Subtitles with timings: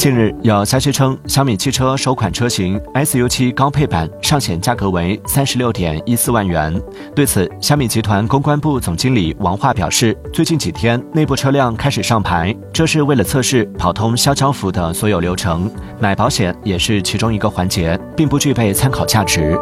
[0.00, 6.74] 近日有消息称，小米汽车首款车型 SU7 高配版上险价格为三十六点一四万元。
[7.14, 19.54] 对此，小米集团公关部总经理王化表示，最近几天内部车辆开始上牌，这是为了测试跑通销交付的所有流程，买保险也是其中一个环节，并不具备参考价值。